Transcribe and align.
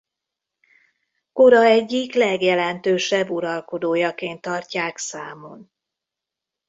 Kora 1.33 1.63
egyik 1.63 2.13
legjelentősebb 2.15 3.29
uralkodójaként 3.29 4.41
tartják 4.41 4.97
számon. 4.97 5.71